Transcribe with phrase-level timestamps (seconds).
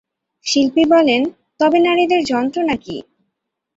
[0.45, 1.21] শিল্পী বলেন,
[1.59, 2.97] 'তবে নারীদের যন্ত্রণা কী?'